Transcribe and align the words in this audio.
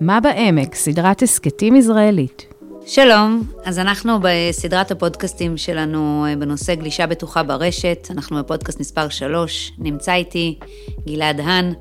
מה 0.00 0.20
בעמק, 0.20 0.74
סדרת 0.74 1.22
הסכתים 1.22 1.76
ישראלית. 1.76 2.46
שלום, 2.86 3.42
אז 3.64 3.78
אנחנו 3.78 4.18
בסדרת 4.22 4.90
הפודקאסטים 4.90 5.56
שלנו 5.56 6.26
אה, 6.28 6.36
בנושא 6.36 6.74
גלישה 6.74 7.06
בטוחה 7.06 7.42
ברשת, 7.42 8.08
אנחנו 8.10 8.38
בפודקאסט 8.38 8.80
מספר 8.80 9.08
3, 9.08 9.72
נמצא 9.78 10.14
איתי 10.14 10.58
גלעד 11.06 11.40
האן, 11.40 11.72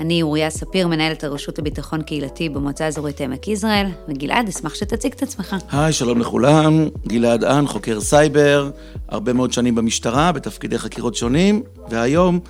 אני 0.00 0.22
אוריה 0.22 0.50
ספיר, 0.50 0.88
מנהלת 0.88 1.24
הרשות 1.24 1.58
לביטחון 1.58 2.02
קהילתי 2.02 2.48
במועצה 2.48 2.84
האזורית 2.84 3.20
עמק 3.20 3.48
יזרעאל, 3.48 3.86
וגלעד, 4.08 4.48
אשמח 4.48 4.74
שתציג 4.74 5.12
את 5.12 5.22
עצמך. 5.22 5.56
היי, 5.72 5.92
שלום 5.92 6.20
לכולם, 6.20 6.88
גלעד 7.06 7.44
האן, 7.44 7.66
חוקר 7.66 8.00
סייבר, 8.00 8.70
הרבה 9.08 9.32
מאוד 9.32 9.52
שנים 9.52 9.74
במשטרה, 9.74 10.32
בתפקידי 10.32 10.78
חקירות 10.78 11.14
שונים, 11.14 11.62
והיום 11.88 12.40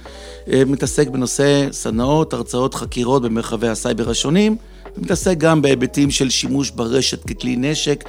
אה, 0.53 0.63
מתעסק 0.67 1.09
בנושא 1.09 1.69
סדנאות, 1.73 2.33
הרצאות, 2.33 2.75
חקירות 2.75 3.23
במרחבי 3.23 3.69
הסייבר 3.69 4.11
השונים. 4.11 4.57
מתעסק 4.97 5.39
גם 5.39 5.63
בהיבטים 5.63 6.11
של 6.11 6.31
שימוש 6.31 6.71
ברשת 6.71 7.31
ככלי 7.31 7.57
נשק, 7.57 8.05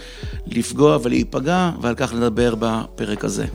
לפגוע 0.47 0.97
ולהיפגע, 1.03 1.71
ועל 1.81 1.95
כך 1.95 2.13
נדבר 2.13 2.55
בפרק 2.59 3.25
הזה. 3.25 3.45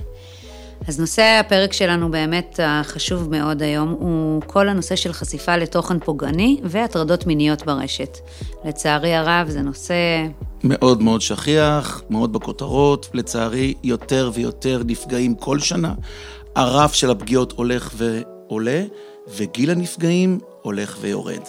אז 0.89 1.01
נושא 1.01 1.41
הפרק 1.41 1.73
שלנו 1.73 2.11
באמת 2.11 2.61
החשוב 2.63 3.31
מאוד 3.31 3.63
היום 3.63 3.89
הוא 3.89 4.43
כל 4.47 4.69
הנושא 4.69 4.97
של 4.97 5.13
חשיפה 5.13 5.57
לתוכן 5.57 5.99
פוגעני 5.99 6.61
והטרדות 6.65 7.27
מיניות 7.27 7.67
ברשת. 7.67 8.19
לצערי 8.65 9.15
הרב 9.15 9.49
זה 9.49 9.63
נושא... 9.63 9.95
מאוד 10.65 11.03
מאוד 11.03 11.21
שכיח, 11.21 12.03
מאוד 12.11 12.33
בכותרות, 12.33 13.11
לצערי 13.15 13.75
יותר 13.85 14.31
ויותר 14.35 14.83
נפגעים 14.87 15.35
כל 15.35 15.59
שנה. 15.59 15.95
הרף 16.57 16.95
של 16.95 17.11
הפגיעות 17.11 17.53
הולך 17.53 17.95
ועולה, 17.97 18.83
וגיל 19.37 19.71
הנפגעים 19.71 20.39
הולך 20.63 20.97
ויורד. 21.01 21.41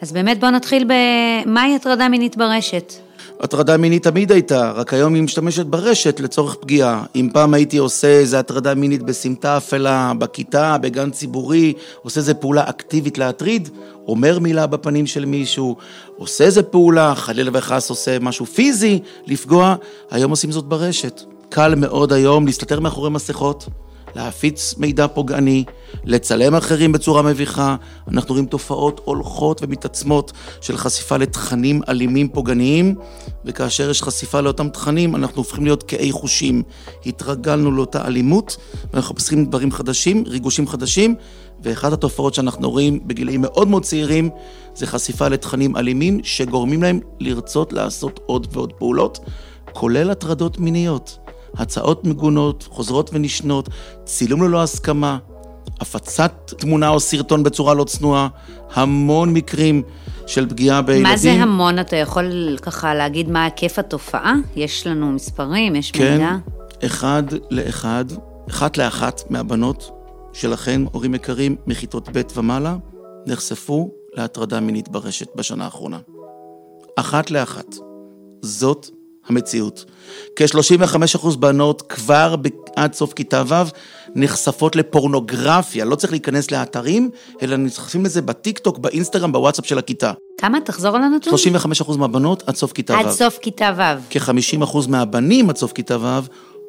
אז 0.00 0.12
באמת 0.12 0.40
בואו 0.40 0.50
נתחיל 0.50 0.84
במהי 0.84 1.74
הטרדה 1.74 2.08
מינית 2.08 2.36
ברשת. 2.36 2.92
הטרדה 3.40 3.76
מינית 3.76 4.02
תמיד 4.02 4.32
הייתה, 4.32 4.72
רק 4.72 4.94
היום 4.94 5.14
היא 5.14 5.22
משתמשת 5.22 5.66
ברשת 5.66 6.20
לצורך 6.20 6.54
פגיעה. 6.54 7.04
אם 7.16 7.28
פעם 7.32 7.54
הייתי 7.54 7.78
עושה 7.78 8.08
איזה 8.08 8.38
הטרדה 8.38 8.74
מינית 8.74 9.02
בסמטה 9.02 9.56
אפלה, 9.56 10.12
בכיתה, 10.18 10.78
בגן 10.78 11.10
ציבורי, 11.10 11.72
עושה 12.02 12.20
איזה 12.20 12.34
פעולה 12.34 12.68
אקטיבית 12.68 13.18
להטריד, 13.18 13.68
אומר 14.08 14.38
מילה 14.38 14.66
בפנים 14.66 15.06
של 15.06 15.24
מישהו, 15.24 15.76
עושה 16.16 16.44
איזה 16.44 16.62
פעולה, 16.62 17.14
חלילה 17.14 17.50
וחס 17.54 17.90
עושה 17.90 18.18
משהו 18.18 18.46
פיזי, 18.46 18.98
לפגוע, 19.26 19.74
היום 20.10 20.30
עושים 20.30 20.52
זאת 20.52 20.64
ברשת. 20.64 21.20
קל 21.48 21.74
מאוד 21.74 22.12
היום 22.12 22.46
להסתתר 22.46 22.80
מאחורי 22.80 23.10
מסכות. 23.10 23.66
להפיץ 24.16 24.74
מידע 24.78 25.06
פוגעני, 25.08 25.64
לצלם 26.04 26.54
אחרים 26.54 26.92
בצורה 26.92 27.22
מביכה. 27.22 27.76
אנחנו 28.08 28.30
רואים 28.30 28.46
תופעות 28.46 29.00
הולכות 29.04 29.62
ומתעצמות 29.62 30.32
של 30.60 30.76
חשיפה 30.76 31.16
לתכנים 31.16 31.80
אלימים 31.88 32.28
פוגעניים, 32.28 32.94
וכאשר 33.44 33.90
יש 33.90 34.02
חשיפה 34.02 34.40
לאותם 34.40 34.68
תכנים, 34.68 35.16
אנחנו 35.16 35.36
הופכים 35.36 35.64
להיות 35.64 35.82
כאי 35.82 36.12
חושים. 36.12 36.62
התרגלנו 37.06 37.70
לאותה 37.70 38.06
אלימות, 38.06 38.56
ואנחנו 38.92 39.14
מחפשים 39.14 39.44
דברים 39.44 39.72
חדשים, 39.72 40.24
ריגושים 40.26 40.68
חדשים, 40.68 41.14
ואחת 41.62 41.92
התופעות 41.92 42.34
שאנחנו 42.34 42.70
רואים 42.70 43.00
בגילאים 43.06 43.40
מאוד 43.40 43.68
מאוד 43.68 43.82
צעירים, 43.82 44.30
זה 44.74 44.86
חשיפה 44.86 45.28
לתכנים 45.28 45.76
אלימים 45.76 46.20
שגורמים 46.22 46.82
להם 46.82 47.00
לרצות 47.20 47.72
לעשות 47.72 48.20
עוד 48.26 48.46
ועוד 48.50 48.72
פעולות, 48.72 49.18
כולל 49.72 50.10
הטרדות 50.10 50.58
מיניות. 50.58 51.25
הצעות 51.56 52.04
מגונות, 52.04 52.68
חוזרות 52.70 53.10
ונשנות, 53.12 53.68
צילום 54.04 54.42
ללא 54.42 54.62
הסכמה, 54.62 55.18
הפצת 55.80 56.52
תמונה 56.58 56.88
או 56.88 57.00
סרטון 57.00 57.42
בצורה 57.42 57.74
לא 57.74 57.84
צנועה, 57.84 58.28
המון 58.74 59.32
מקרים 59.32 59.82
של 60.26 60.48
פגיעה 60.48 60.82
בילדים. 60.82 61.02
מה 61.02 61.16
זה 61.16 61.32
המון? 61.32 61.78
אתה 61.78 61.96
יכול 61.96 62.56
ככה 62.62 62.94
להגיד 62.94 63.30
מה 63.30 63.44
היקף 63.44 63.78
התופעה? 63.78 64.34
יש 64.56 64.86
לנו 64.86 65.12
מספרים, 65.12 65.76
יש 65.76 65.90
כן, 65.90 66.12
מידע? 66.12 66.36
כן, 66.80 66.86
אחד 66.86 67.22
לאחד, 67.50 68.04
אחת 68.50 68.78
לאחת 68.78 69.30
מהבנות 69.30 69.90
שלכן, 70.32 70.82
הורים 70.92 71.14
יקרים, 71.14 71.56
מכיתות 71.66 72.08
ב' 72.12 72.22
ומעלה, 72.36 72.76
נחשפו 73.26 73.90
להטרדה 74.14 74.60
מינית 74.60 74.88
ברשת 74.88 75.36
בשנה 75.36 75.64
האחרונה. 75.64 75.98
אחת 76.96 77.30
לאחת. 77.30 77.74
זאת 78.42 78.86
המציאות. 79.28 79.84
כ-35% 80.36 81.36
בנות 81.36 81.82
כבר 81.82 82.34
עד 82.76 82.94
סוף 82.94 83.12
כיתה 83.12 83.42
ו' 83.46 83.54
נחשפות 84.14 84.76
לפורנוגרפיה, 84.76 85.84
לא 85.84 85.96
צריך 85.96 86.12
להיכנס 86.12 86.50
לאתרים, 86.50 87.10
אלא 87.42 87.56
נחשפים 87.56 88.04
לזה 88.04 88.22
בטיקטוק, 88.22 88.78
באינסטגרם, 88.78 89.32
בוואטסאפ 89.32 89.66
של 89.66 89.78
הכיתה. 89.78 90.12
כמה? 90.38 90.60
תחזור 90.60 90.96
על 90.96 91.02
הנתון. 91.02 91.32
35% 91.82 91.96
מהבנות 91.96 92.42
עד 92.46 92.56
סוף 92.56 92.72
כיתה 92.72 92.92
ו'. 92.92 92.96
עד 92.96 93.10
סוף 93.10 93.38
כיתה 93.38 93.72
ו'. 93.76 93.82
כ-50% 94.10 94.88
מהבנים 94.88 95.50
עד 95.50 95.56
סוף 95.56 95.72
כיתה 95.72 95.96
ו', 96.00 96.20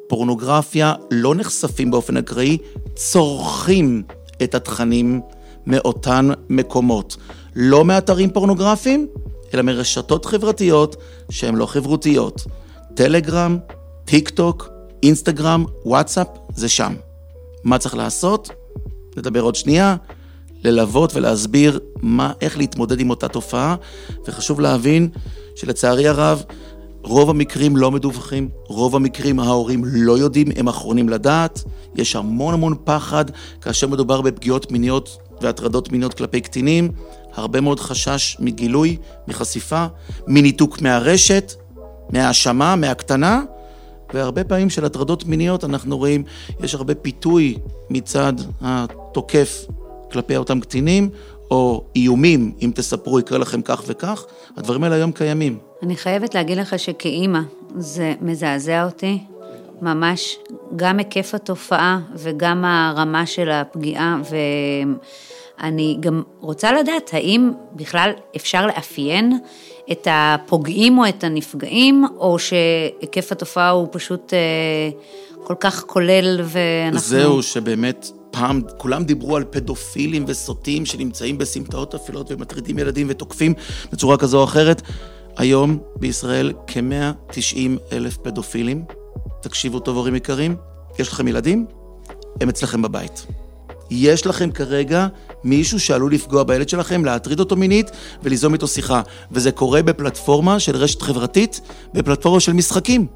פורנוגרפיה 0.08 0.94
לא 1.10 1.34
נחשפים 1.34 1.90
באופן 1.90 2.16
אקראי, 2.16 2.58
צורכים 2.94 4.02
את 4.42 4.54
התכנים 4.54 5.20
מאותן 5.66 6.28
מקומות. 6.48 7.16
לא 7.56 7.84
מאתרים 7.84 8.30
פורנוגרפיים, 8.30 9.06
אלא 9.54 9.62
מרשתות 9.62 10.24
חברתיות 10.24 10.96
שהן 11.30 11.54
לא 11.54 11.66
חברותיות. 11.66 12.44
טלגרם, 12.94 13.58
טיק 14.04 14.28
טוק, 14.28 14.68
אינסטגרם, 15.02 15.64
וואטסאפ, 15.84 16.26
זה 16.54 16.68
שם. 16.68 16.94
מה 17.64 17.78
צריך 17.78 17.94
לעשות? 17.94 18.50
נדבר 19.16 19.40
עוד 19.40 19.54
שנייה. 19.54 19.96
ללוות 20.64 21.14
ולהסביר 21.14 21.80
מה, 22.02 22.32
איך 22.40 22.58
להתמודד 22.58 23.00
עם 23.00 23.10
אותה 23.10 23.28
תופעה, 23.28 23.76
וחשוב 24.26 24.60
להבין 24.60 25.08
שלצערי 25.56 26.08
הרב, 26.08 26.42
רוב 27.02 27.30
המקרים 27.30 27.76
לא 27.76 27.90
מדווחים, 27.90 28.48
רוב 28.66 28.96
המקרים 28.96 29.40
ההורים 29.40 29.82
לא 29.84 30.18
יודעים, 30.18 30.46
הם 30.56 30.68
אחרונים 30.68 31.08
לדעת, 31.08 31.64
יש 31.94 32.16
המון 32.16 32.54
המון 32.54 32.74
פחד 32.84 33.24
כאשר 33.60 33.86
מדובר 33.86 34.20
בפגיעות 34.20 34.72
מיניות 34.72 35.18
והטרדות 35.40 35.92
מיניות 35.92 36.14
כלפי 36.14 36.40
קטינים, 36.40 36.92
הרבה 37.38 37.60
מאוד 37.60 37.80
חשש 37.80 38.36
מגילוי, 38.40 38.96
מחשיפה, 39.28 39.86
מניתוק 40.26 40.80
מהרשת, 40.80 41.52
מהאשמה, 42.10 42.76
מהקטנה, 42.76 43.42
והרבה 44.14 44.44
פעמים 44.44 44.70
של 44.70 44.84
הטרדות 44.84 45.24
מיניות 45.24 45.64
אנחנו 45.64 45.98
רואים, 45.98 46.24
יש 46.62 46.74
הרבה 46.74 46.94
פיתוי 46.94 47.58
מצד 47.90 48.32
התוקף 48.60 49.66
כלפי 50.12 50.36
אותם 50.36 50.60
קטינים, 50.60 51.10
או 51.50 51.84
איומים, 51.96 52.52
אם 52.62 52.70
תספרו 52.74 53.20
יקרה 53.20 53.38
לכם 53.38 53.62
כך 53.62 53.82
וכך, 53.86 54.24
הדברים 54.56 54.84
האלה 54.84 54.94
היום 54.94 55.12
קיימים. 55.12 55.58
אני 55.82 55.96
חייבת 55.96 56.34
להגיד 56.34 56.58
לך 56.58 56.78
שכאימא, 56.78 57.40
זה 57.76 58.14
מזעזע 58.20 58.84
אותי, 58.84 59.18
ממש, 59.82 60.36
גם 60.76 60.98
היקף 60.98 61.34
התופעה 61.34 62.00
וגם 62.14 62.64
הרמה 62.64 63.26
של 63.26 63.50
הפגיעה, 63.50 64.16
ואני 65.62 65.96
גם 66.00 66.22
רוצה 66.40 66.72
לדעת, 66.72 67.10
האם 67.12 67.50
בכלל 67.72 68.10
אפשר 68.36 68.66
לאפיין 68.66 69.38
את 69.92 70.08
הפוגעים 70.10 70.98
או 70.98 71.08
את 71.08 71.24
הנפגעים, 71.24 72.04
או 72.16 72.38
שהיקף 72.38 73.32
התופעה 73.32 73.70
הוא 73.70 73.88
פשוט 73.92 74.34
אה, 74.34 74.90
כל 75.44 75.54
כך 75.60 75.84
כולל 75.86 76.40
ואנחנו... 76.44 77.08
זהו, 77.08 77.42
שבאמת 77.42 78.10
פעם 78.30 78.60
כולם 78.76 79.04
דיברו 79.04 79.36
על 79.36 79.44
פדופילים 79.50 80.24
וסוטים 80.28 80.86
שנמצאים 80.86 81.38
בסמטאות 81.38 81.94
אפלות 81.94 82.30
ומטרידים 82.30 82.78
ילדים 82.78 83.06
ותוקפים 83.10 83.54
בצורה 83.92 84.16
כזו 84.16 84.38
או 84.38 84.44
אחרת. 84.44 84.82
היום 85.36 85.78
בישראל 85.96 86.52
כ-190 86.66 87.92
אלף 87.92 88.16
פדופילים. 88.16 88.84
תקשיבו 89.42 89.78
טוב, 89.78 89.96
הורים 89.96 90.14
יקרים, 90.14 90.56
יש 90.98 91.08
לכם 91.08 91.28
ילדים? 91.28 91.66
הם 92.40 92.48
אצלכם 92.48 92.82
בבית. 92.82 93.26
יש 93.90 94.26
לכם 94.26 94.50
כרגע 94.50 95.06
מישהו 95.44 95.80
שעלול 95.80 96.12
לפגוע 96.12 96.42
בילד 96.42 96.68
שלכם, 96.68 97.04
להטריד 97.04 97.40
אותו 97.40 97.56
מינית 97.56 97.90
וליזום 98.22 98.54
איתו 98.54 98.68
שיחה. 98.68 99.00
וזה 99.32 99.52
קורה 99.52 99.82
בפלטפורמה 99.82 100.60
של 100.60 100.76
רשת 100.76 101.02
חברתית, 101.02 101.60
בפלטפורמה 101.94 102.40
של 102.40 102.52
משחקים. 102.52 103.06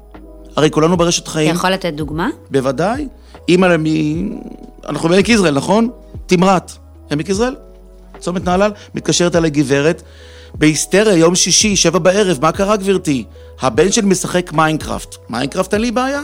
הרי 0.55 0.71
כולנו 0.71 0.97
ברשת 0.97 1.27
חיים. 1.27 1.49
אתה 1.49 1.57
יכול 1.57 1.69
לתת 1.69 1.93
דוגמה? 1.93 2.29
בוודאי. 2.51 3.07
אימא 3.49 3.77
מ... 3.77 3.83
אנחנו 4.89 5.09
בעמק 5.09 5.29
יזרעאל, 5.29 5.53
נכון? 5.53 5.89
תמרת. 6.25 6.71
עמק 7.11 7.29
יזרעאל? 7.29 7.55
צומת 8.19 8.45
נהלל, 8.45 8.71
מתקשרת 8.95 9.35
אליי 9.35 9.49
גברת, 9.49 10.01
בהיסטריה, 10.53 11.17
יום 11.17 11.35
שישי, 11.35 11.75
שבע 11.75 11.99
בערב, 11.99 12.37
מה 12.41 12.51
קרה 12.51 12.75
גברתי? 12.75 13.23
הבן 13.61 13.91
שלי 13.91 14.05
משחק 14.05 14.53
מיינקראפט. 14.53 15.15
מיינקראפט 15.29 15.73
אין 15.73 15.81
לי 15.81 15.91
בעיה. 15.91 16.21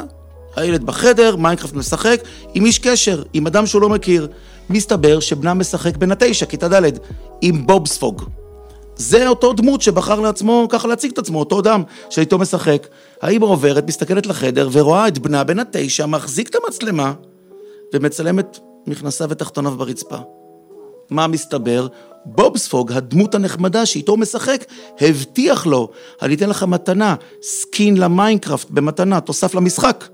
הילד 0.56 0.84
בחדר, 0.84 1.36
מיינקראפט 1.36 1.74
משחק, 1.74 2.22
עם 2.54 2.66
איש 2.66 2.80
קשר, 2.80 3.24
עם 3.34 3.48
אדם 3.48 3.66
שהוא 3.66 3.82
לא 3.82 3.90
מכיר. 3.90 4.28
מסתבר 4.70 5.20
שבנה 5.20 5.54
משחק 5.54 5.98
בן 5.98 6.12
התשע, 6.12 6.46
כיתה 6.46 6.68
ד', 6.68 6.92
עם 7.42 7.68
בובספוג. 7.68 8.24
זה 8.96 9.28
אותו 9.28 9.54
דמות 9.54 9.82
שבחר 9.82 10.20
לעצמו 10.20 10.68
ככה 10.70 10.88
להציג 10.88 11.12
את 11.12 11.18
עצמו, 11.18 11.40
אותו 11.40 11.60
אדם 11.60 11.84
שאיתו 12.10 12.38
משחק. 12.38 12.88
האמא 13.22 13.46
עוברת, 13.46 13.88
מסתכלת 13.88 14.26
לחדר 14.26 14.70
ורואה 14.72 15.08
את 15.08 15.18
בנה 15.18 15.44
בן 15.44 15.60
התשע 15.60 16.06
מחזיק 16.06 16.50
את 16.50 16.56
המצלמה 16.56 17.14
ומצלם 17.94 18.40
את 18.40 18.58
מכנסיו 18.88 19.30
ותחתוניו 19.30 19.72
ברצפה. 19.72 20.18
מה 21.10 21.28
מסתבר? 21.28 21.88
בובספוג, 22.26 22.92
הדמות 22.92 23.36
הנחמדה 23.36 23.86
שאיתו 23.86 24.12
הוא 24.12 24.20
משחק, 24.20 24.66
הבטיח 25.02 25.66
לו, 25.66 25.90
אני 26.22 26.36
אתן 26.36 26.50
לך 26.50 26.64
מתנה, 26.64 27.16
skin 27.42 27.98
למיינקראפט 27.98 28.70
במתנה, 28.70 29.22
תוסף 29.22 29.56
למשחק. 29.56 30.06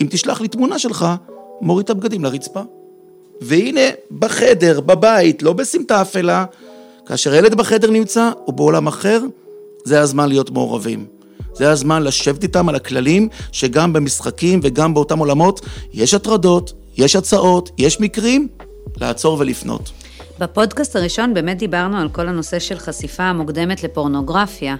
אם 0.00 0.06
תשלח 0.10 0.40
לי 0.40 0.48
תמונה 0.48 0.78
שלך, 0.78 1.06
מוריד 1.60 1.84
את 1.84 1.90
הבגדים 1.90 2.24
לרצפה. 2.24 2.60
והנה, 3.40 3.80
בחדר, 4.18 4.80
בבית, 4.80 5.42
לא 5.42 5.52
בסמטה 5.52 6.02
אפלה, 6.02 6.44
כאשר 7.06 7.34
ילד 7.34 7.54
בחדר 7.54 7.90
נמצא, 7.90 8.30
הוא 8.44 8.54
בעולם 8.54 8.86
אחר, 8.86 9.20
זה 9.84 10.00
הזמן 10.00 10.28
להיות 10.28 10.50
מעורבים. 10.50 11.06
זה 11.54 11.70
הזמן 11.70 12.02
לשבת 12.02 12.42
איתם 12.42 12.68
על 12.68 12.74
הכללים, 12.74 13.28
שגם 13.52 13.92
במשחקים 13.92 14.60
וגם 14.62 14.94
באותם 14.94 15.18
עולמות 15.18 15.60
יש 15.92 16.14
הטרדות, 16.14 16.72
יש 16.96 17.16
הצעות, 17.16 17.70
יש 17.78 18.00
מקרים, 18.00 18.48
לעצור 19.00 19.36
ולפנות. 19.40 19.90
בפודקאסט 20.38 20.96
הראשון 20.96 21.34
באמת 21.34 21.58
דיברנו 21.58 21.96
על 21.96 22.08
כל 22.08 22.28
הנושא 22.28 22.58
של 22.58 22.78
חשיפה 22.78 23.32
מוקדמת 23.32 23.82
לפורנוגרפיה. 23.82 24.76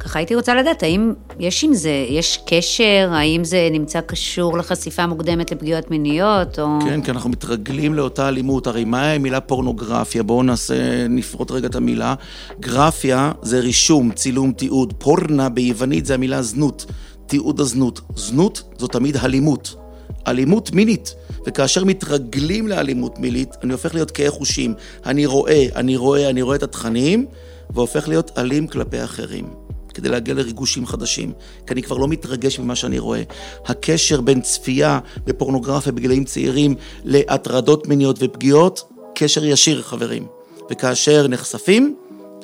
ככה 0.00 0.18
הייתי 0.18 0.34
רוצה 0.34 0.54
לדעת, 0.54 0.82
האם 0.82 1.12
יש 1.38 1.64
עם 1.64 1.74
זה, 1.74 2.06
יש 2.08 2.38
קשר, 2.46 3.10
האם 3.12 3.44
זה 3.44 3.68
נמצא 3.72 4.00
קשור 4.00 4.58
לחשיפה 4.58 5.06
מוקדמת 5.06 5.52
לפגיעות 5.52 5.90
מיניות, 5.90 6.58
או... 6.58 6.78
כן, 6.84 7.02
כי 7.02 7.10
אנחנו 7.10 7.30
מתרגלים 7.30 7.94
לאותה 7.94 8.28
אלימות. 8.28 8.66
הרי 8.66 8.84
מה 8.84 9.12
המילה 9.12 9.40
פורנוגרפיה? 9.40 10.22
בואו 10.22 10.42
נעשה, 10.42 11.08
נפרוט 11.08 11.50
רגע 11.50 11.66
את 11.66 11.74
המילה. 11.74 12.14
גרפיה 12.60 13.32
זה 13.42 13.60
רישום, 13.60 14.12
צילום, 14.12 14.52
תיעוד. 14.52 14.94
פורנה 14.98 15.48
ביוונית 15.48 16.06
זה 16.06 16.14
המילה 16.14 16.42
זנות, 16.42 16.86
תיעוד 17.26 17.60
הזנות. 17.60 18.00
זנות 18.16 18.62
זו 18.78 18.86
תמיד 18.86 19.16
אלימות. 19.16 19.85
אלימות 20.26 20.72
מינית. 20.72 21.14
וכאשר 21.46 21.84
מתרגלים 21.84 22.68
לאלימות 22.68 23.18
מילית, 23.18 23.56
אני 23.62 23.72
הופך 23.72 23.94
להיות 23.94 24.10
כאי 24.10 24.30
חושים. 24.30 24.74
אני 25.06 25.26
רואה, 25.26 25.66
אני 25.76 25.96
רואה, 25.96 26.30
אני 26.30 26.42
רואה 26.42 26.56
את 26.56 26.62
התכנים, 26.62 27.26
והופך 27.70 28.08
להיות 28.08 28.30
אלים 28.38 28.66
כלפי 28.66 29.04
אחרים. 29.04 29.66
כדי 29.94 30.08
להגיע 30.08 30.34
לריגושים 30.34 30.86
חדשים, 30.86 31.32
כי 31.66 31.74
אני 31.74 31.82
כבר 31.82 31.96
לא 31.96 32.08
מתרגש 32.08 32.58
ממה 32.58 32.76
שאני 32.76 32.98
רואה. 32.98 33.22
הקשר 33.66 34.20
בין 34.20 34.40
צפייה 34.40 34.98
בפורנוגרפיה 35.24 35.92
בגילאים 35.92 36.24
צעירים 36.24 36.74
להטרדות 37.04 37.86
מיניות 37.86 38.16
ופגיעות, 38.20 38.92
קשר 39.14 39.44
ישיר, 39.44 39.82
חברים. 39.82 40.26
וכאשר 40.70 41.28
נחשפים, 41.28 41.96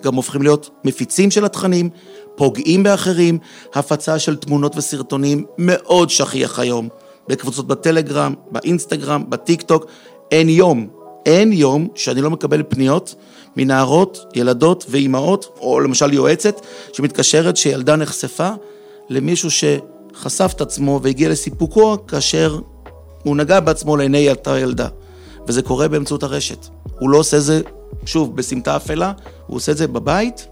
גם 0.02 0.14
הופכים 0.14 0.42
להיות 0.42 0.70
מפיצים 0.84 1.30
של 1.30 1.44
התכנים, 1.44 1.90
פוגעים 2.36 2.82
באחרים, 2.82 3.38
הפצה 3.74 4.18
של 4.18 4.36
תמונות 4.36 4.76
וסרטונים 4.76 5.44
מאוד 5.58 6.10
שכיח 6.10 6.58
היום. 6.58 6.88
בקבוצות 7.28 7.66
בטלגרם, 7.66 8.34
באינסטגרם, 8.50 9.24
בטיק 9.28 9.62
טוק. 9.62 9.86
אין 10.30 10.48
יום, 10.48 10.86
אין 11.26 11.52
יום 11.52 11.88
שאני 11.94 12.20
לא 12.20 12.30
מקבל 12.30 12.62
פניות 12.68 13.14
מנערות, 13.56 14.26
ילדות 14.34 14.86
ואימהות, 14.88 15.58
או 15.60 15.80
למשל 15.80 16.12
יועצת, 16.12 16.60
שמתקשרת 16.92 17.56
שילדה 17.56 17.96
נחשפה 17.96 18.50
למישהו 19.08 19.48
שחשף 19.50 20.52
את 20.56 20.60
עצמו 20.60 21.00
והגיע 21.02 21.28
לסיפוקו 21.28 22.06
כאשר 22.06 22.58
הוא 23.22 23.36
נגע 23.36 23.60
בעצמו 23.60 23.96
לעיני 23.96 24.30
אותה 24.30 24.58
ילדה. 24.58 24.88
וזה 25.46 25.62
קורה 25.62 25.88
באמצעות 25.88 26.22
הרשת. 26.22 26.66
הוא 26.98 27.10
לא 27.10 27.18
עושה 27.18 27.40
זה, 27.40 27.60
שוב, 28.04 28.36
בסמטה 28.36 28.76
אפלה, 28.76 29.12
הוא 29.46 29.56
עושה 29.56 29.72
את 29.72 29.76
זה 29.76 29.88
בבית, 29.88 30.46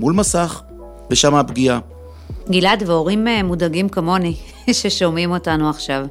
מול 0.00 0.12
מסך, 0.12 0.62
ושם 1.10 1.34
הפגיעה. 1.34 1.78
גלעד 2.50 2.82
והורים 2.86 3.28
אה, 3.28 3.42
מודאגים 3.42 3.88
כמוני, 3.88 4.34
ששומעים 4.72 5.30
אותנו 5.30 5.70
עכשיו, 5.70 6.06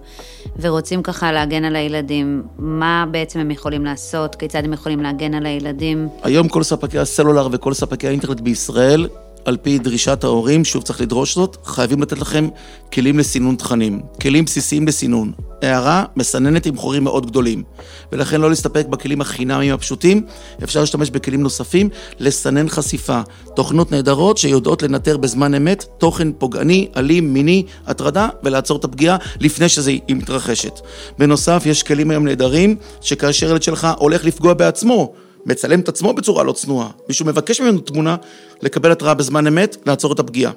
ורוצים 0.60 1.04
ככה 1.04 1.32
להגן 1.32 1.64
על 1.64 1.76
הילדים, 1.76 2.44
מה 2.58 3.06
בעצם 3.12 3.40
הם 3.40 3.52
יכולים 3.52 3.86
לעשות, 3.86 4.36
כיצד 4.36 4.66
הם 4.66 4.74
יכולים 4.74 5.02
להגן 5.02 5.34
על 5.34 5.46
הילדים? 5.46 6.08
היום 6.24 6.48
כל 6.48 6.64
ספקי 6.64 7.00
הסלולר 7.00 7.48
וכל 7.52 7.74
ספקי 7.74 8.08
האינטרנט 8.08 8.40
בישראל 8.40 9.08
על 9.46 9.58
פי 9.58 9.80
דרישת 9.80 10.24
ההורים, 10.24 10.66
שוב 10.66 10.84
צריך 10.84 11.02
לדרוש 11.02 11.36
זאת, 11.36 11.58
חייבים 11.66 12.02
לתת 12.02 12.20
לכם 12.20 12.48
כלים 12.94 13.20
לסינון 13.20 13.56
תכנים, 13.56 14.02
כלים 14.22 14.46
בסיסיים 14.46 14.88
לסינון. 14.88 15.32
הערה 15.62 16.04
מסננת 16.16 16.66
עם 16.66 16.78
חורים 16.78 17.04
מאוד 17.04 17.26
גדולים, 17.26 17.64
ולכן 18.12 18.42
לא 18.42 18.50
להסתפק 18.50 18.86
בכלים 18.86 19.22
החינמיים 19.22 19.74
הפשוטים, 19.74 20.26
אפשר 20.64 20.80
להשתמש 20.80 21.10
בכלים 21.10 21.42
נוספים, 21.42 21.90
לסנן 22.20 22.70
חשיפה. 22.70 23.22
תוכנות 23.56 23.92
נהדרות 23.92 24.38
שיודעות 24.38 24.84
לנטר 24.84 25.18
בזמן 25.18 25.54
אמת 25.54 25.86
תוכן 25.98 26.32
פוגעני, 26.32 26.88
אלים, 26.98 27.34
מיני, 27.34 27.64
הטרדה, 27.88 28.30
ולעצור 28.44 28.78
את 28.78 28.84
הפגיעה 28.84 29.18
לפני 29.40 29.70
שזה 29.70 29.94
מתרחשת. 30.10 30.80
בנוסף, 31.20 31.64
יש 31.66 31.84
כלים 31.84 32.12
היום 32.12 32.26
נהדרים, 32.26 32.76
שכאשר 33.02 33.50
ילד 33.50 33.64
שלך 33.64 33.88
הולך 33.98 34.26
לפגוע 34.26 34.54
בעצמו, 34.54 35.14
מצלם 35.46 35.80
את 35.80 35.90
עצמו 35.90 36.14
בצורה 36.14 36.44
לא 36.44 36.52
צנועה, 36.52 36.90
מישהו 37.08 37.26
מבקש 37.26 37.62
ממנו 37.62 37.80
תמונה, 37.80 38.16
לקבל 38.62 38.92
התראה 38.92 39.14
בזמן 39.14 39.48
אמת, 39.48 39.78
לעצור 39.86 40.14
את 40.14 40.20
הפגיעה. 40.20 40.52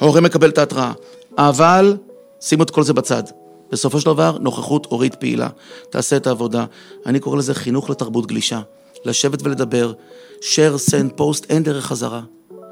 ההורה 0.00 0.20
מקבל 0.20 0.48
את 0.48 0.58
ההתראה, 0.58 0.92
אבל 1.38 1.96
שימו 2.40 2.62
את 2.62 2.70
כל 2.70 2.82
זה 2.82 2.92
בצד. 2.92 3.22
בסופו 3.70 4.00
של 4.00 4.06
דבר, 4.06 4.38
נוכחות 4.40 4.86
הורית 4.90 5.14
פעילה. 5.14 5.48
תעשה 5.90 6.16
את 6.16 6.26
העבודה. 6.26 6.64
אני 7.06 7.20
קורא 7.20 7.36
לזה 7.36 7.54
חינוך 7.54 7.90
לתרבות 7.90 8.26
גלישה. 8.26 8.60
לשבת 9.04 9.42
ולדבר, 9.42 9.92
share, 10.40 10.90
send, 10.90 11.20
post, 11.20 11.46
אין 11.48 11.62
דרך 11.62 11.86
חזרה. 11.86 12.20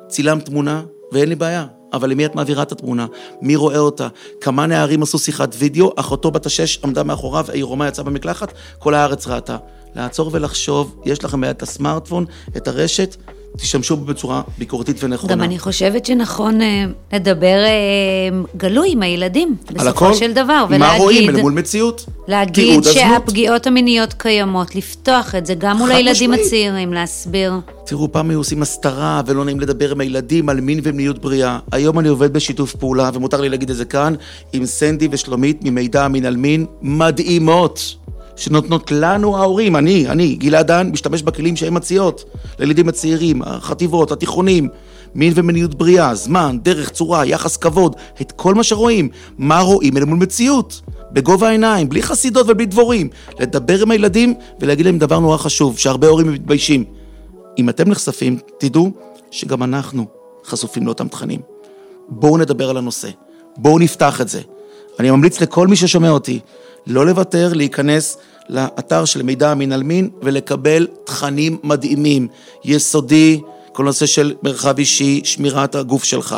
צילם 0.09 0.41
תמונה, 0.41 0.83
ואין 1.13 1.29
לי 1.29 1.35
בעיה. 1.35 1.67
אבל 1.95 2.11
למי 2.11 2.27
את 2.27 2.35
מעבירה 2.35 2.63
את 2.63 2.73
התמונה? 2.73 3.07
מי 3.43 3.57
רואה 3.57 3.79
אותה? 3.79 4.09
כמה 4.41 4.67
נערים 4.67 5.03
עשו 5.03 5.19
שיחת 5.19 5.55
וידאו, 5.59 5.93
אחותו 5.97 6.31
בת 6.31 6.47
השש 6.47 6.79
עמדה 6.85 7.03
מאחוריו, 7.03 7.45
העירומה 7.49 7.89
יצאה 7.89 8.05
במקלחת, 8.05 8.53
כל 8.79 8.95
הארץ 8.95 9.27
ראתה. 9.27 9.57
לעצור 9.97 10.31
ולחשוב, 10.33 11.03
יש 11.05 11.25
לכם 11.25 11.45
את 11.45 11.63
הסמארטפון, 11.63 12.25
את 12.57 12.69
הרשת, 12.69 13.17
תשתמשו 13.57 13.97
בו 13.97 14.05
בצורה 14.05 14.43
ביקורתית 14.59 15.05
ונכונה. 15.05 15.33
גם 15.33 15.43
אני 15.43 15.59
חושבת 15.59 16.07
שנכון 16.07 16.61
אה, 16.61 16.85
לדבר 17.13 17.65
אה, 17.65 18.39
גלוי 18.57 18.93
עם 18.93 19.03
הילדים, 19.03 19.57
בסופו 19.73 20.15
של 20.15 20.33
דבר, 20.33 20.67
ולהגיד... 20.69 20.87
מה 20.87 20.97
רואים 20.97 21.31
אל 21.31 21.41
מול 21.41 21.53
מציאות? 21.53 22.07
להגיד. 22.29 22.83
שהפגיעות 22.85 23.67
המיניות 23.67 24.13
קיימות, 24.13 24.75
לפתוח 24.75 25.35
את 25.35 25.47
זה 25.47 25.55
גם 25.55 25.77
מול 25.77 25.93
הילדים 25.93 26.31
משמעית. 26.31 26.47
הצעירים, 26.47 26.93
להסביר. 26.93 27.53
תראו, 27.87 28.13
פעם 28.13 28.31
היו 28.31 28.39
עושים 28.39 28.63
הסתרה 28.63 29.23
ולא 29.27 29.45
נעים 29.45 29.61
לדבר 29.61 29.91
עם 29.91 30.01
הילדים 30.01 30.49
על 30.49 30.61
מין 30.61 30.81
ומיניות 30.83 31.19
בריאה. 31.19 31.59
היום 31.73 31.99
אני 31.99 32.09
עובד 32.09 32.33
בשיתוף 32.33 32.75
פעולה, 32.75 33.11
ומותר 33.15 33.41
לי 33.41 33.49
להגיד 33.49 33.71
את 33.71 33.77
זה 33.77 33.85
כאן, 33.85 34.15
עם 34.53 34.67
סנדי 34.67 35.09
ושלומית 35.11 35.61
ממידע 35.65 36.09
מין 36.09 36.27
על 36.27 36.37
מין 36.37 36.67
מדהימות. 36.83 37.95
שנותנות 38.37 38.93
לנו 38.93 39.37
ההורים, 39.37 39.77
אני, 39.77 40.09
אני, 40.09 40.35
גלעד 40.35 40.67
דן, 40.67 40.91
משתמש 40.93 41.23
בכלים 41.23 41.57
שהן 41.57 41.77
מציעות 41.77 42.25
לילדים 42.59 42.89
הצעירים, 42.89 43.43
החטיבות, 43.43 44.13
התיכונים, 44.13 44.69
מין 45.15 45.33
ומיניות 45.37 45.75
בריאה, 45.75 46.15
זמן, 46.15 46.59
דרך, 46.63 46.91
צורה, 46.91 47.27
יחס 47.27 47.57
כבוד, 47.57 47.97
את 48.21 48.33
כל 48.33 48.55
מה 48.55 48.63
שרואים, 48.63 49.09
מה 49.39 49.61
רואים 49.61 49.97
אל 49.97 50.05
מול 50.05 50.19
מציאות, 50.19 50.81
בגובה 51.13 51.49
העיניים, 51.49 51.89
בלי 51.89 52.03
חסידות 52.03 52.47
ובלי 52.49 52.67
דבורים, 52.67 53.09
לדבר 53.41 53.83
עם 53.83 53.91
הילדים 53.91 54.35
ולהגיד 54.61 54.87
להם 54.87 54.99
דבר 54.99 55.19
נורא 55.19 55.37
חשוב, 55.37 55.79
שהרבה 55.79 56.09
הורים 56.09 56.33
מתביישים. 56.33 56.85
אם 57.59 57.69
אתם 57.69 57.89
נחשפים, 57.91 58.39
תדעו 58.59 58.91
שגם 59.31 59.63
אנחנו 59.63 60.07
חשופים 60.45 60.87
לאותם 60.87 61.09
תכנים. 61.09 61.41
בואו 62.09 62.39
נדבר 62.39 62.71
על 62.71 62.77
הנושא, 62.77 63.09
בואו 63.57 63.79
נפתח 63.79 64.21
את 64.21 64.29
זה. 64.29 64.41
אני 65.01 65.11
ממליץ 65.11 65.41
לכל 65.41 65.69
מי 65.69 65.77
ששומע 65.77 66.11
אותי, 66.11 66.41
לא 66.87 67.07
לוותר, 67.07 67.53
להיכנס 67.53 68.17
לאתר 68.49 69.05
של 69.05 69.23
מידע 69.23 69.55
מין 69.55 69.73
על 69.73 69.83
מין 69.83 70.11
ולקבל 70.23 70.87
תכנים 71.05 71.59
מדהימים, 71.63 72.29
יסודי, 72.65 73.41
כל 73.73 73.85
נושא 73.85 74.07
של 74.07 74.35
מרחב 74.43 74.79
אישי, 74.79 75.21
שמירת 75.25 75.75
הגוף 75.75 76.05
שלך. 76.05 76.37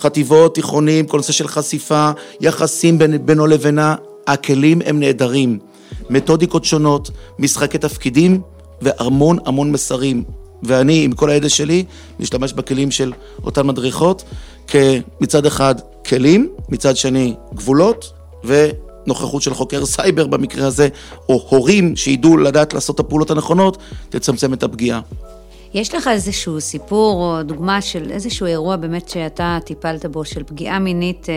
חטיבות, 0.00 0.54
תיכונים, 0.54 1.06
כל 1.06 1.16
נושא 1.16 1.32
של 1.32 1.48
חשיפה, 1.48 2.10
יחסים 2.40 2.98
בין, 2.98 3.26
בינו 3.26 3.46
לבינה, 3.46 3.94
הכלים 4.26 4.80
הם 4.86 5.00
נהדרים. 5.00 5.58
מתודיקות 6.10 6.64
שונות, 6.64 7.10
משחקי 7.38 7.78
תפקידים 7.78 8.40
והמון 8.82 9.38
המון 9.46 9.72
מסרים. 9.72 10.24
ואני, 10.62 11.04
עם 11.04 11.12
כל 11.12 11.30
הידע 11.30 11.48
שלי, 11.48 11.84
משתמש 12.20 12.52
בכלים 12.52 12.90
של 12.90 13.12
אותן 13.44 13.66
מדריכות, 13.66 14.24
כמצד 14.66 15.46
אחד 15.46 15.74
כלים, 16.08 16.48
מצד 16.68 16.96
שני 16.96 17.34
גבולות, 17.54 18.12
ונוכחות 19.08 19.42
של 19.42 19.54
חוקר 19.54 19.86
סייבר 19.86 20.26
במקרה 20.26 20.66
הזה, 20.66 20.88
או 21.28 21.46
הורים 21.48 21.96
שידעו 21.96 22.36
לדעת 22.36 22.74
לעשות 22.74 22.94
את 22.94 23.00
הפעולות 23.00 23.30
הנכונות, 23.30 23.78
תצמצם 24.08 24.52
את 24.52 24.62
הפגיעה. 24.62 25.00
יש 25.74 25.94
לך 25.94 26.08
איזשהו 26.08 26.60
סיפור 26.60 27.22
או 27.22 27.42
דוגמה 27.42 27.82
של 27.82 28.10
איזשהו 28.10 28.46
אירוע 28.46 28.76
באמת 28.76 29.08
שאתה 29.08 29.58
טיפלת 29.64 30.06
בו, 30.06 30.24
של 30.24 30.42
פגיעה 30.42 30.78
מינית 30.78 31.26
אה, 31.28 31.34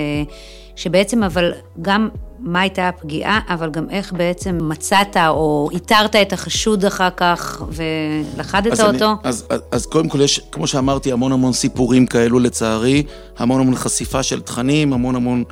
שבעצם 0.75 1.23
אבל 1.23 1.51
גם 1.81 2.09
מה 2.41 2.61
הייתה 2.61 2.87
הפגיעה, 2.87 3.39
אבל 3.47 3.69
גם 3.69 3.89
איך 3.89 4.13
בעצם 4.13 4.57
מצאת 4.61 5.17
או 5.27 5.69
איתרת 5.71 6.15
את 6.15 6.33
החשוד 6.33 6.85
אחר 6.85 7.09
כך 7.17 7.63
ולכדת 7.71 8.71
אז 8.71 8.81
אותו. 8.81 9.05
אני, 9.05 9.15
אז, 9.23 9.45
אז, 9.49 9.61
אז 9.71 9.85
קודם 9.85 10.09
כל 10.09 10.21
יש, 10.21 10.41
כמו 10.51 10.67
שאמרתי, 10.67 11.11
המון 11.11 11.31
המון 11.31 11.53
סיפורים 11.53 12.05
כאלו 12.05 12.39
לצערי, 12.39 13.03
המון 13.37 13.61
המון 13.61 13.75
חשיפה 13.75 14.23
של 14.23 14.41
תכנים, 14.41 14.93
המון 14.93 15.15
המון 15.15 15.43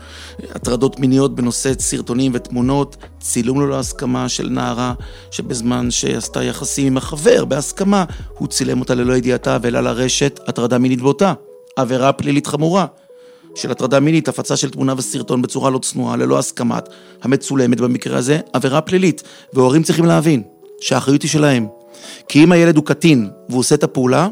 הטרדות 0.55 0.99
מיניות 0.99 1.35
בנושא 1.35 1.73
סרטונים 1.79 2.31
ותמונות, 2.35 2.97
צילום 3.19 3.61
ללא 3.61 3.79
הסכמה 3.79 4.29
של 4.29 4.49
נערה, 4.49 4.93
שבזמן 5.31 5.91
שעשתה 5.91 6.43
יחסים 6.43 6.87
עם 6.87 6.97
החבר 6.97 7.45
בהסכמה, 7.45 8.05
הוא 8.37 8.47
צילם 8.47 8.79
אותה 8.79 8.95
ללא 8.95 9.13
ידיעתה 9.13 9.57
והעלה 9.61 9.81
לרשת 9.81 10.39
הטרדה 10.47 10.77
מינית 10.77 11.01
באותה. 11.01 11.33
עבירה 11.75 12.13
פלילית 12.13 12.47
חמורה. 12.47 12.85
של 13.55 13.71
הטרדה 13.71 13.99
מינית, 13.99 14.27
הפצה 14.27 14.57
של 14.57 14.69
תמונה 14.69 14.93
וסרטון 14.97 15.41
בצורה 15.41 15.69
לא 15.69 15.79
צנועה, 15.79 16.15
ללא 16.15 16.39
הסכמת 16.39 16.89
המצולמת 17.21 17.79
במקרה 17.79 18.17
הזה, 18.17 18.39
עבירה 18.53 18.81
פלילית. 18.81 19.23
והורים 19.53 19.83
צריכים 19.83 20.05
להבין 20.05 20.43
שהאחריות 20.81 21.21
היא 21.21 21.31
שלהם. 21.31 21.67
כי 22.27 22.43
אם 22.43 22.51
הילד 22.51 22.75
הוא 22.75 22.85
קטין 22.85 23.29
והוא 23.49 23.59
עושה 23.59 23.75
את 23.75 23.83
הפעולה, 23.83 24.27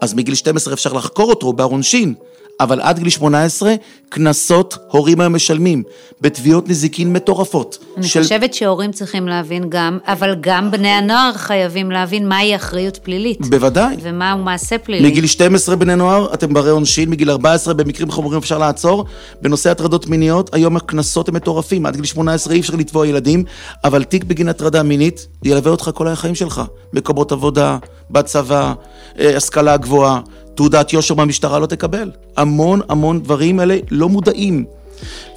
אז 0.00 0.14
מגיל 0.14 0.34
12 0.34 0.74
אפשר 0.74 0.92
לחקור 0.92 1.30
אותו 1.30 1.52
בארון 1.52 1.82
שין, 1.82 2.14
אבל 2.60 2.80
עד 2.80 2.98
גיל 2.98 3.08
18, 3.08 3.74
קנסות 4.08 4.78
הורים 4.90 5.20
היום 5.20 5.34
משלמים, 5.34 5.82
בתביעות 6.20 6.68
נזיקין 6.68 7.12
מטורפות. 7.12 7.78
אני 7.96 8.06
של... 8.06 8.22
חושבת 8.22 8.54
שהורים 8.54 8.92
צריכים 8.92 9.28
להבין 9.28 9.64
גם, 9.68 9.98
אבל 10.06 10.36
גם 10.40 10.70
בני 10.70 10.88
הנוער 10.88 11.32
חייבים 11.34 11.90
להבין 11.90 12.28
מהי 12.28 12.56
אחריות 12.56 12.96
פלילית. 12.96 13.46
בוודאי. 13.46 13.96
ומהו 14.02 14.38
מעשה 14.38 14.78
פלילי. 14.78 15.08
מגיל 15.08 15.26
12 15.26 15.76
בני 15.76 15.96
נוער, 15.96 16.34
אתם 16.34 16.54
ברי 16.54 16.70
עונשין, 16.70 17.10
מגיל 17.10 17.30
14 17.30 17.74
במקרים 17.74 18.10
חמורים 18.10 18.38
אפשר 18.38 18.58
לעצור. 18.58 19.04
בנושא 19.42 19.70
הטרדות 19.70 20.06
מיניות, 20.06 20.54
היום 20.54 20.76
הקנסות 20.76 21.28
הם 21.28 21.34
מטורפים, 21.34 21.86
עד 21.86 21.96
גיל 21.96 22.04
18 22.04 22.54
אי 22.54 22.60
אפשר 22.60 22.74
לתבוע 22.76 23.06
ילדים, 23.06 23.44
אבל 23.84 24.04
תיק 24.04 24.24
בגין 24.24 24.48
הטרדה 24.48 24.82
מינית 24.82 25.26
ילווה 25.44 25.70
אותך 25.70 25.90
כל 25.94 26.08
החיים 26.08 26.34
שלך. 26.34 26.62
מקומות 26.92 27.32
עבודה, 27.32 27.78
בצבא, 28.10 28.72
אה, 29.18 29.36
השכלה 29.36 29.76
גבוהה. 29.76 30.20
תעודת 30.56 30.92
יושר 30.92 31.14
מהמשטרה 31.14 31.58
לא 31.58 31.66
תקבל. 31.66 32.10
המון 32.36 32.80
המון 32.88 33.22
דברים 33.22 33.60
האלה 33.60 33.76
לא 33.90 34.08
מודעים. 34.08 34.64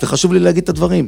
וחשוב 0.04 0.34
לי 0.34 0.40
להגיד 0.40 0.64
את 0.64 0.70
הדברים. 0.70 1.08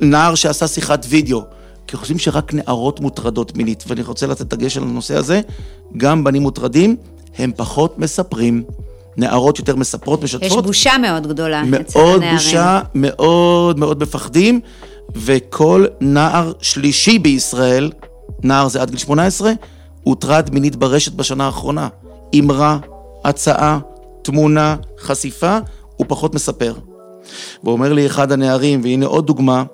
נער 0.00 0.34
שעשה 0.34 0.68
שיחת 0.68 1.06
וידאו, 1.08 1.42
כי 1.86 1.96
חושבים 1.96 2.18
שרק 2.18 2.54
נערות 2.54 3.00
מוטרדות 3.00 3.56
מינית, 3.56 3.84
ואני 3.86 4.02
רוצה 4.02 4.26
לתת 4.26 4.54
דגש 4.54 4.76
על 4.76 4.82
הנושא 4.82 5.16
הזה, 5.16 5.40
גם 5.96 6.24
בנים 6.24 6.42
מוטרדים, 6.42 6.96
הם 7.38 7.52
פחות 7.56 7.98
מספרים. 7.98 8.64
נערות 9.16 9.58
יותר 9.58 9.76
מספרות, 9.76 10.22
משתפות. 10.22 10.42
יש 10.42 10.56
בושה 10.56 10.98
מאוד 10.98 11.26
גדולה 11.26 11.62
אצל 11.80 11.98
הנערים. 11.98 12.20
מאוד 12.20 12.22
בושה, 12.32 12.80
מאוד 12.94 13.78
מאוד 13.78 14.02
מפחדים, 14.02 14.60
וכל 15.16 15.86
נער 16.00 16.52
שלישי 16.60 17.18
בישראל, 17.18 17.90
נער 18.42 18.68
זה 18.68 18.82
עד 18.82 18.90
גיל 18.90 18.98
18, 18.98 19.52
הוטרד 20.02 20.50
מינית 20.52 20.76
ברשת 20.76 21.12
בשנה 21.12 21.46
האחרונה. 21.46 21.88
אמרה, 22.38 22.78
הצעה, 23.26 23.78
תמונה, 24.22 24.76
חשיפה, 24.98 25.58
הוא 25.96 26.06
פחות 26.08 26.34
מספר. 26.34 26.74
ואומר 27.64 27.92
לי 27.92 28.06
אחד 28.06 28.32
הנערים, 28.32 28.80
והנה 28.82 29.06
עוד 29.06 29.26
דוגמה, 29.26 29.64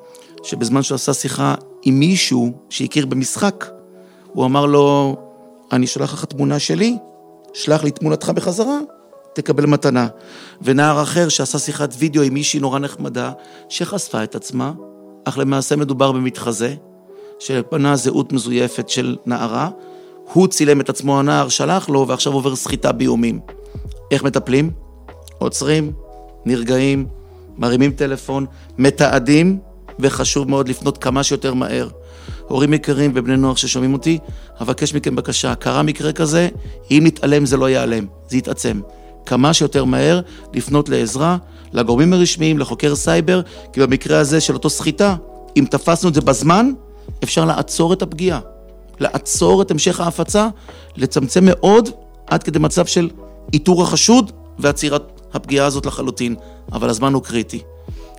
שבזמן 0.42 0.82
שהוא 0.82 0.96
עשה 0.96 1.14
שיחה 1.14 1.54
עם 1.82 1.98
מישהו 1.98 2.52
שהכיר 2.70 3.06
במשחק, 3.06 3.66
הוא 4.32 4.44
אמר 4.44 4.66
לו, 4.66 5.16
אני 5.72 5.86
שולח 5.86 6.12
לך 6.12 6.24
תמונה 6.24 6.58
שלי, 6.58 6.96
שלח 7.52 7.84
לי 7.84 7.90
תמונתך 7.90 8.28
בחזרה, 8.28 8.78
תקבל 9.34 9.66
מתנה. 9.66 10.08
ונער 10.62 11.02
אחר 11.02 11.28
שעשה 11.28 11.58
שיחת 11.58 11.94
וידאו 11.98 12.22
עם 12.22 12.34
מישהי 12.34 12.60
נורא 12.60 12.78
נחמדה, 12.78 13.32
שחשפה 13.68 14.24
את 14.24 14.34
עצמה, 14.34 14.72
אך 15.24 15.38
למעשה 15.38 15.76
מדובר 15.76 16.12
במתחזה, 16.12 16.74
שפנה 17.38 17.96
זהות 17.96 18.32
מזויפת 18.32 18.88
של 18.88 19.16
נערה, 19.26 19.70
הוא 20.32 20.48
צילם 20.48 20.80
את 20.80 20.88
עצמו 20.88 21.18
הנער, 21.18 21.48
שלח 21.48 21.88
לו, 21.88 22.08
ועכשיו 22.08 22.32
עובר 22.32 22.56
סחיטה 22.56 22.92
באיומים. 22.92 23.40
איך 24.10 24.22
מטפלים? 24.22 24.70
עוצרים, 25.38 25.92
נרגעים, 26.44 27.06
מרימים 27.58 27.92
טלפון, 27.92 28.46
מתעדים, 28.78 29.58
וחשוב 29.98 30.50
מאוד 30.50 30.68
לפנות 30.68 30.98
כמה 30.98 31.22
שיותר 31.22 31.54
מהר. 31.54 31.88
הורים 32.48 32.74
יקרים 32.74 33.12
ובני 33.14 33.36
נוער 33.36 33.54
ששומעים 33.54 33.92
אותי, 33.92 34.18
אבקש 34.60 34.94
מכם 34.94 35.16
בקשה, 35.16 35.54
קרה 35.54 35.82
מקרה 35.82 36.12
כזה, 36.12 36.48
אם 36.90 37.02
נתעלם 37.06 37.46
זה 37.46 37.56
לא 37.56 37.68
ייעלם, 37.70 38.06
זה 38.28 38.36
יתעצם. 38.36 38.80
כמה 39.26 39.54
שיותר 39.54 39.84
מהר 39.84 40.20
לפנות 40.54 40.88
לעזרה, 40.88 41.36
לגורמים 41.72 42.12
הרשמיים, 42.12 42.58
לחוקר 42.58 42.94
סייבר, 42.94 43.40
כי 43.72 43.80
במקרה 43.80 44.18
הזה 44.18 44.40
של 44.40 44.54
אותו 44.54 44.70
סחיטה, 44.70 45.16
אם 45.56 45.64
תפסנו 45.70 46.08
את 46.08 46.14
זה 46.14 46.20
בזמן, 46.20 46.72
אפשר 47.24 47.44
לעצור 47.44 47.92
את 47.92 48.02
הפגיעה. 48.02 48.51
לעצור 49.02 49.62
את 49.62 49.70
המשך 49.70 50.00
ההפצה, 50.00 50.48
לצמצם 50.96 51.40
מאוד 51.44 51.88
עד 52.26 52.42
כדי 52.42 52.58
מצב 52.58 52.86
של 52.86 53.10
איתור 53.52 53.82
החשוד 53.82 54.32
ועצירת 54.58 55.20
הפגיעה 55.34 55.66
הזאת 55.66 55.86
לחלוטין, 55.86 56.34
אבל 56.72 56.88
הזמן 56.88 57.12
הוא 57.12 57.22
קריטי. 57.22 57.62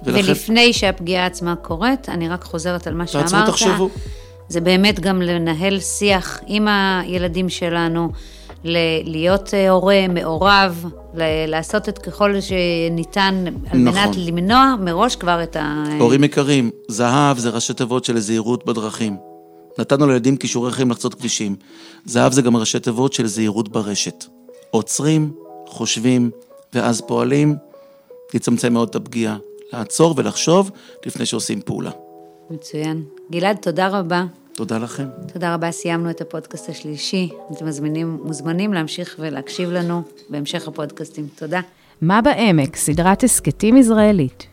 ולכן... 0.06 0.20
ולפני 0.28 0.74
שהפגיעה 0.74 1.26
עצמה 1.26 1.56
קורית, 1.56 2.10
אני 2.10 2.30
רק 2.30 2.44
חוזרת 2.44 2.88
על 2.88 2.94
מה 2.94 3.08
שאמרת. 3.08 3.26
תעצרו, 3.26 3.48
תחשבו. 3.48 3.90
זה 4.50 4.62
באמת 4.62 5.00
גם 5.00 5.22
לנהל 5.22 5.80
שיח 5.80 6.40
עם 6.48 6.68
הילדים 6.68 7.50
שלנו, 7.50 8.12
להיות 9.04 9.54
אה, 9.54 9.70
הורה 9.70 10.06
מעורב, 10.10 10.86
לעשות 11.48 11.90
את 11.90 11.98
ככל 11.98 12.36
שניתן 12.42 13.44
על 13.72 13.80
נכון. 13.80 14.02
מנת 14.04 14.16
למנוע 14.18 14.76
מראש 14.80 15.16
כבר 15.16 15.44
את 15.44 15.56
ה... 15.56 15.84
הורים 16.00 16.24
יקרים, 16.24 16.72
זהב 16.88 17.38
זה 17.38 17.50
ראשי 17.50 17.74
תיבות 17.74 18.06
של 18.06 18.20
זהירות 18.20 18.66
בדרכים. 18.66 19.33
נתנו 19.78 20.08
לילדים 20.08 20.38
כישורי 20.38 20.72
חיים 20.72 20.92
לחצות 20.92 21.14
כבישים. 21.14 21.56
זהב 22.06 22.32
זה 22.32 22.42
גם 22.42 22.58
ראשי 22.58 22.80
תיבות 22.80 23.14
של 23.14 23.28
זהירות 23.28 23.70
ברשת. 23.70 24.26
עוצרים, 24.72 25.34
חושבים, 25.68 26.32
ואז 26.74 27.02
פועלים, 27.02 27.56
לצמצם 28.34 28.74
מאוד 28.74 28.90
את 28.90 28.96
הפגיעה. 28.96 29.38
לעצור 29.74 30.14
ולחשוב 30.18 30.72
לפני 31.06 31.26
שעושים 31.26 31.62
פעולה. 31.62 31.92
מצוין. 32.50 33.04
גלעד, 33.32 33.58
תודה 33.58 33.88
רבה. 33.88 34.26
תודה 34.54 34.78
לכם. 34.78 35.08
תודה 35.34 35.54
רבה, 35.54 35.72
סיימנו 35.72 36.10
את 36.10 36.22
הפודקאסט 36.22 36.70
השלישי. 36.70 37.30
אתם 37.52 37.66
מזמינים, 37.66 38.20
מוזמנים 38.24 38.74
להמשיך 38.74 39.16
ולהקשיב 39.20 39.72
לנו 39.72 40.02
בהמשך 40.30 40.68
הפודקאסטים. 40.68 41.28
תודה. 41.36 41.62
מה 42.02 42.22
בעמק, 42.22 42.76
סדרת 42.76 43.24
הסכתים 43.24 43.78
ישראלית. 43.78 44.53